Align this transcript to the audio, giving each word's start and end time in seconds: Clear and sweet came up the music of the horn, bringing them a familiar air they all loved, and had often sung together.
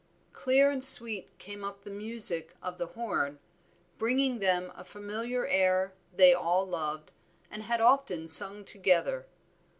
Clear 0.33 0.71
and 0.71 0.83
sweet 0.83 1.37
came 1.37 1.63
up 1.63 1.83
the 1.83 1.91
music 1.91 2.55
of 2.63 2.79
the 2.79 2.87
horn, 2.87 3.37
bringing 3.99 4.39
them 4.39 4.71
a 4.75 4.83
familiar 4.83 5.45
air 5.45 5.93
they 6.11 6.33
all 6.33 6.65
loved, 6.67 7.11
and 7.51 7.61
had 7.61 7.81
often 7.81 8.27
sung 8.27 8.65
together. 8.65 9.27